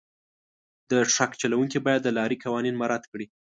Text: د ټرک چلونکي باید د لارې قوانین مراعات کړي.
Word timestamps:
د 0.89 0.91
ټرک 1.11 1.31
چلونکي 1.41 1.77
باید 1.85 2.01
د 2.03 2.09
لارې 2.17 2.41
قوانین 2.43 2.75
مراعات 2.81 3.03
کړي. 3.11 3.25